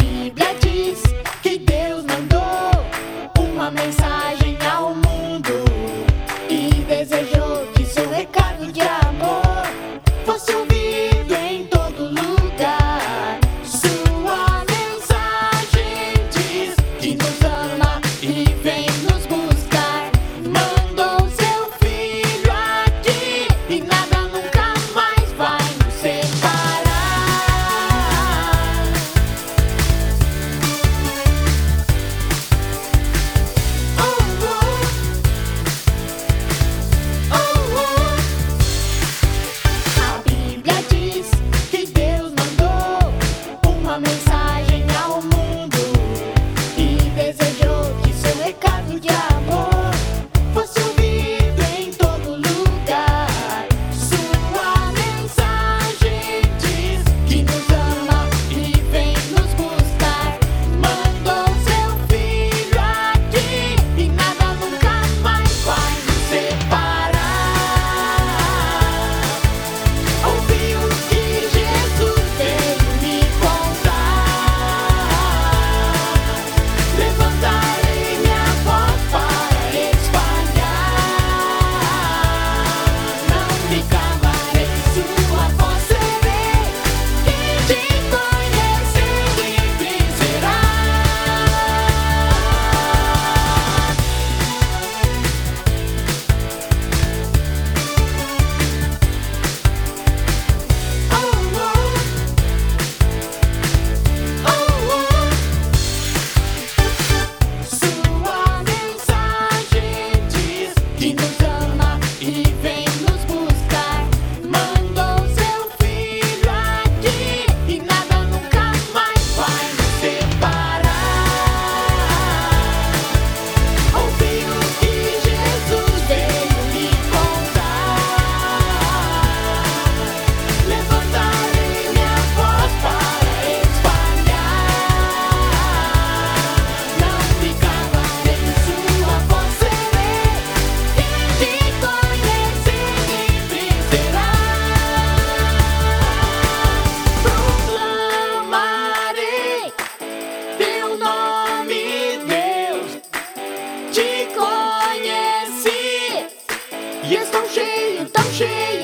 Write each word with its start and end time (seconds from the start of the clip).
happy. 0.00 0.47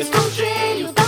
estou 0.00 0.99